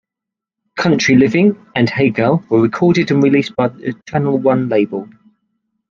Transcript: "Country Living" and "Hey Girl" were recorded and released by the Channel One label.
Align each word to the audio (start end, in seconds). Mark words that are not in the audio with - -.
"Country 0.77 1.15
Living" 1.15 1.63
and 1.75 1.87
"Hey 1.87 2.09
Girl" 2.09 2.43
were 2.49 2.59
recorded 2.63 3.11
and 3.11 3.21
released 3.21 3.55
by 3.55 3.67
the 3.67 3.93
Channel 4.07 4.39
One 4.39 4.67
label. 4.67 5.07